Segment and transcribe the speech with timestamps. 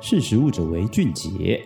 [0.00, 1.60] 识食物者为俊杰。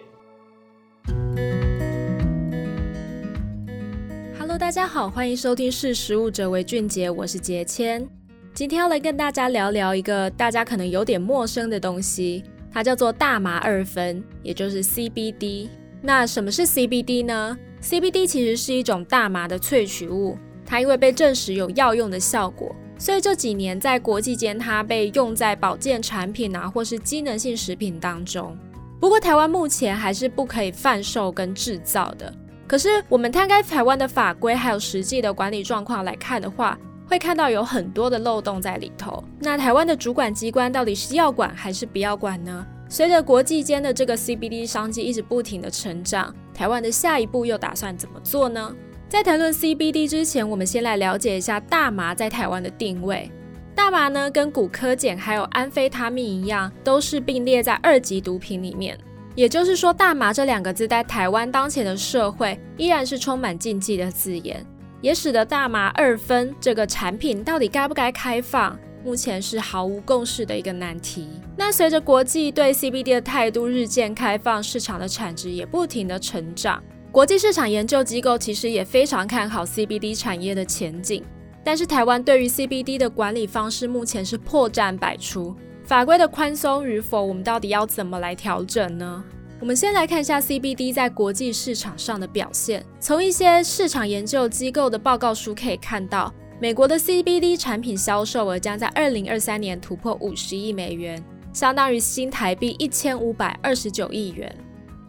[4.39, 8.09] Hello，大家好，欢迎收听《识食物者为俊杰》，我是杰谦。
[8.55, 12.43] 今天要来跟大家聊聊一个大家可能有点陌生的东西，
[12.73, 15.69] 它叫做大麻二酚，也就是 CBD。
[16.01, 22.75] 那什么是 CBD 呢？CBD 其实是一种大麻的萃取物，它因为被证实有药用的效果。
[23.03, 28.57] 所以这几年在国际间，它被用在保健产品啊，或是机能性食品当中。
[29.01, 32.33] 不过台湾目前还是不可以贩售跟制造的。
[32.65, 36.79] 可是我们摊开台湾的法规还有实际的管理状况来看的话，
[37.09, 39.25] 会看到有很多的漏洞在里头。
[39.41, 42.65] 那台湾的主管机关到底是要管还是不要管呢？
[42.89, 48.73] 随着国际间的这个 CBD 商机一直不停的成长，台湾的下一步又打算怎么做呢？
[49.13, 53.31] 在谈论 CBD 之前，我们先来了解一下大麻在台湾的定位。
[53.75, 58.99] 大麻呢，跟古柯碱还有安非他命一样，都是并列在二级毒品里面。
[59.35, 64.65] 也就是说，大麻这两个字在台湾当前的社会依然是充满禁忌的字眼，
[65.03, 71.29] 也使得大麻二酚这个产品到底该不该开放，目前是毫无共识的一个难题。
[71.55, 76.83] 那随着国际对 CBD 的态度日渐开放，市场的产值也不停的成长。
[77.13, 81.23] 国际市场研究机构其实也非常看好 CBD 产业的前景，
[81.63, 89.23] 但是台湾对于 CBD 的管理方式目前是破绽百出，法规的宽松与否，我们到底要怎么来调整呢？
[89.61, 92.83] 我们先来看一下 CBD 在国际市场上的表现。
[92.99, 104.51] 从一些市场研究机构的报告书可以看到，美国的 CBD 产品销售额将在二零二三年突破五十亿美元，相当于新台币一千五百二十九亿元。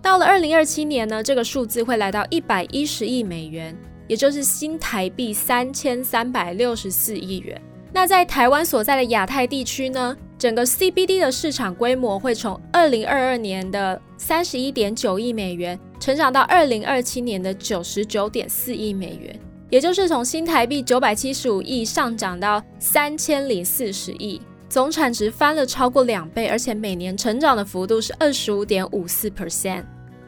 [0.03, 3.73] 到了二零二七年呢，这个数字会来到一百一十亿美元，
[4.05, 7.59] 也就是新台币三千三百六十四亿元。
[7.93, 29.85] 那在台湾所在的亚太地区呢，整个 CBD 的市场规模会从二零二二年的三十一点九亿美元，成长到二零二七年的九十九点四亿美元，也就是从新台币九百七十五亿上涨到三千零四十亿，总产值翻了超过两倍，而且每年成长的幅度是二十五点五四 percent。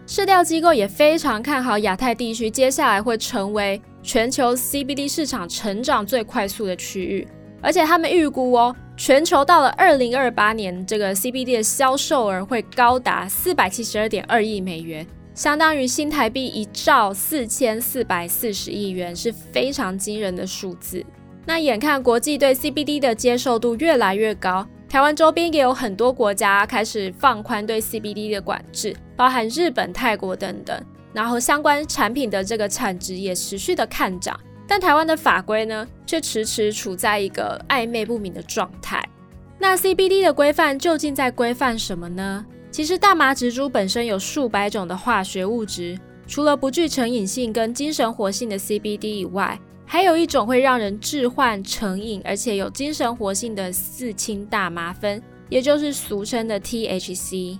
[0.07, 7.27] 市调机构也非常看好亚太地区接下来会成为全球 CBD 市场成长最快速的区域，
[7.59, 21.03] 而且他们预估哦，全球到了二零二八年，这个 CBD 的销售额会高达四百七十二点二亿美元，相当于新台币一兆四千四百四十亿元，是非常惊人的数字。
[21.47, 24.67] 那眼看国际对 CBD 的接受度越来越高。
[24.87, 30.79] 台湾周边也有很多国家开始放宽对 CBD 的管制，包含日本、泰国等等。
[31.13, 34.37] 然后相关产品的这个产值也持续的看涨，
[34.67, 39.01] 但台湾的法规呢，却迟迟处在一个暧昧不明的状态。
[39.57, 42.45] 那 CBD 的规范究竟在规范什么呢？
[42.69, 45.97] 其实大麻植株本身有数百种的化学物质，
[46.27, 57.57] 除了不具成瘾性跟精神活性的 CBD 以外，还有一种会让人致幻成瘾，而且有精神活性的四氢大麻酚，也就是俗称的 THC。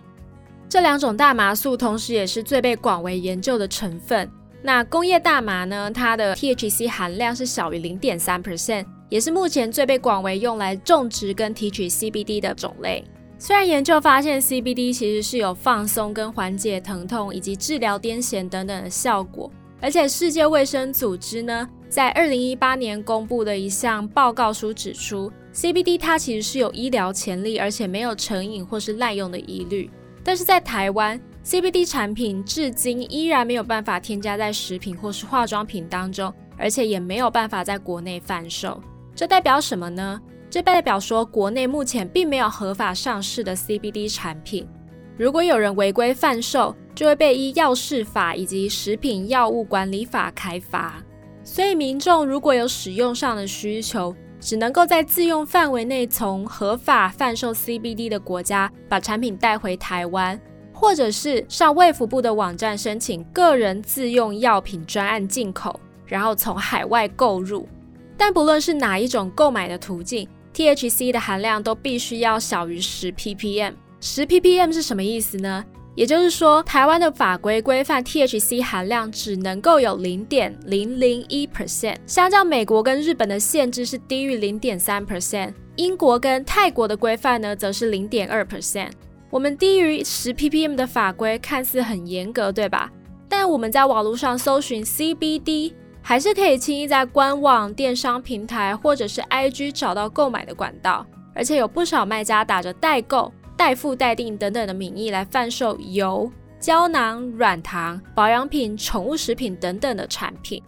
[0.76, 4.30] 这两种大麻素同时也是最被广为研究的成分。
[4.62, 5.90] 那工业大麻呢？
[5.90, 13.06] 它的 THC 含量是小于零点三 percent，也是目前最被广为用来种植跟提取 CBD 的种类。
[13.40, 19.50] 虽然研究发现 CBD 其实是有放松跟缓解疼痛以及治疗癫痫等等的效果，
[19.80, 29.90] 而且世界卫生组织呢，在二零一八年公布的一项报告书指出，CBD 它其实是有医疗潜力，而且没有成瘾或是滥用的疑虑。
[30.26, 38.82] 但是在台湾，CBD 产品至今依然没有办法添加在食品或是化妆品当中，而且也没有办法在国内贩售。
[39.14, 40.20] 这代表什么呢？
[40.50, 44.68] 这代表说国内目前并没有合法上市的 CBD 产品。
[45.16, 51.04] 如果有人违规贩售，就会被依药事法以及食品药物管理法开罚。
[51.44, 54.16] 所以，民众如果有使用上的需求，
[54.46, 60.40] 只能够在自用范围内从合法贩售 CBD 的国家把产品带回台湾，
[60.72, 67.68] 或者是上卫福部的网站申请个人自用药品专案进口，然后从海外购入。
[68.16, 73.74] 但不论是哪一种购买的途径，THC 的含量都必须要小于十 ppm。
[74.00, 75.66] 十 ppm 是什么意思呢？
[75.96, 88.90] 也就是说，台湾的法规规范 THC 含量只能够有零点零零一 percent，相较美国跟日本的限制是低于零点三 percent，英国跟泰国的规范呢则是零点二 percent。
[89.30, 92.92] 我们低于十 ppm 的法规看似很严格，对吧？
[93.30, 103.32] 但我们在网络上搜寻 CBD，还是可以轻易在官网、电商平台或者是 IG 找到购买的管道，而且有不少卖家打着代购。
[103.58, 110.62] 代付代订等等的名义来贩售油、胶囊、软糖、保养品、宠物食品等等的产品。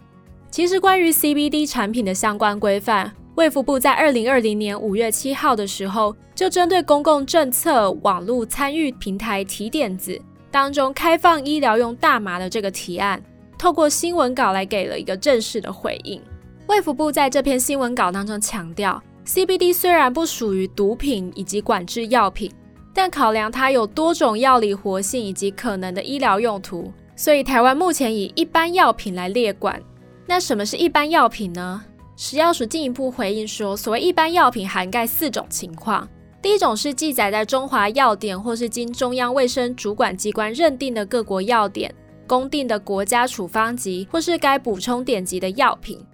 [0.50, 10.20] 其实，关于 CBD 产品的相关规范，卫福部在二零二零年五月七号的时候，就针对公共政策网络参与平台提点子
[10.50, 13.22] 当中开放医疗用大麻的这个提案，
[13.58, 16.20] 透过新闻稿来给了一个正式的回应。
[16.66, 22.50] 卫福部在这篇新闻稿当中强调，CBD 虽然不属于毒品以及管制药品，
[22.98, 29.80] 但考量它有多种药理活性以及可能的医疗用途，所以台湾目前以一般药品来列管。
[30.26, 31.80] 那什么是一般药品呢？
[32.16, 36.08] 食药署进一步回应说，所谓一般药品涵盖四种情况。
[36.42, 41.94] 第一种是记载在中华药典或是经中央卫生主管机关认定的各国药典
[42.26, 46.04] 公定的国家处方集或是该补充典籍的药品。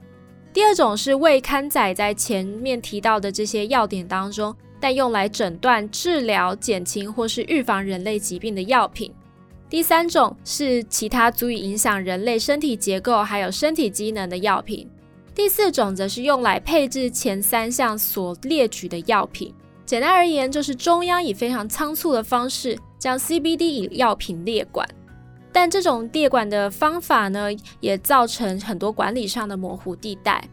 [0.53, 4.55] 第二种是未刊载在前面提到的这些药典当中，
[4.85, 9.11] 但用来诊断、治疗、减轻或是预防人类疾病的药品。
[9.71, 14.87] 第三种是其他足以影响人类身体结构还有身体机能的药品。
[15.35, 19.55] 第四种则是用来配置前三项所列举的药品。
[19.87, 24.87] 简单而言，就是中央以非常仓促的方式将 CBD 以药品列管。
[25.51, 27.49] 但这种列管的方法呢，
[27.81, 30.47] 也造成很多管理上的模糊地带。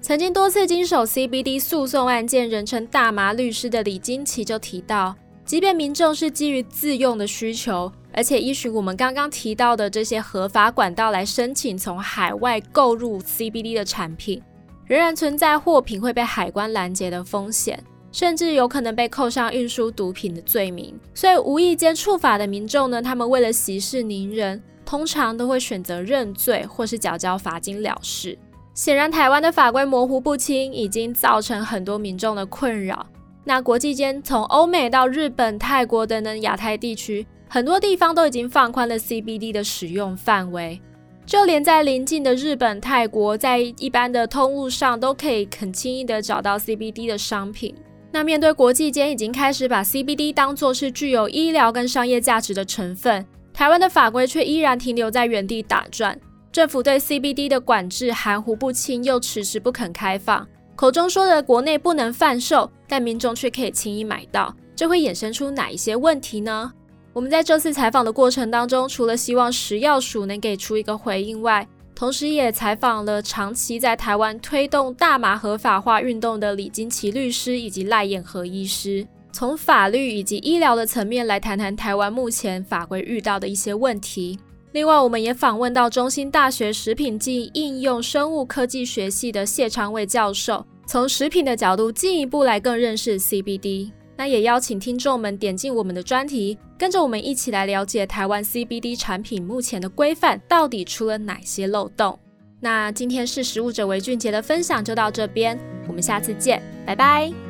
[0.00, 5.14] 曾经多次经手 CBD 诉讼案件，人称“大麻律师”的李金奇就提到，
[5.44, 14.40] 即便民众是基于自用的需求，而且依循我们刚刚提到的这些合法管道来申请从海外购入 CBD 的产品，
[14.86, 17.82] 仍然存在货品会被海关拦截的风险。
[18.10, 28.38] 甚至有可能被扣上运输毒品的罪名，所以无意间触法的民众呢，他们为了息事宁人，通常都会选择认罪或是缴交罚金了事。
[28.78, 33.04] 显然，台湾的法规模糊不清，已经造成很多民众的困扰。
[33.42, 40.80] 那国际间，从欧美到日本、泰国等等亚太地区，很多地方都已经放宽了 CBD 的使用范围，
[41.26, 47.74] 就连在邻近的日本、泰国，在一般的通路上都可以很轻易的找到 CBD 的商品。
[48.12, 56.16] 那面对国际间已经开始把 CBD 当作是具有医疗跟商业价值的成分，台湾的法规却依然停留在原地打转。
[56.50, 60.46] 政府对 CBD 的管制含糊不清，又迟迟不肯开放。
[60.74, 66.72] 口中说的国内不能贩售，但民众却可以轻易买到，这会衍生出哪一些问题呢？
[67.12, 84.38] 我们在这次采访的过程当中，除了希望食药署能给出一个回应外，同时，也采访了长期在台湾推动大麻合法化运动的李金奇律师以及赖彦和医师，从法律以及医疗的层面来谈谈台湾目前法规遇到的一些问题。
[84.72, 93.90] 另外，我们也访问到中兴大学食品暨应用生物科技学系的谢昌卫教授，从食品的角度进一步来更认识 CBD。
[94.16, 102.18] 那也邀请听众们点进我们的专题，跟着我们一起来了解台湾 CBD 产品目前的规范到底出了哪些漏洞。
[102.60, 107.47] 那今天是食物者为俊杰的分享就到这边，我们下次见，拜拜。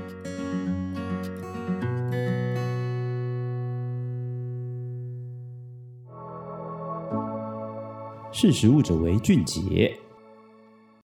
[8.41, 9.93] 识时务者为俊杰。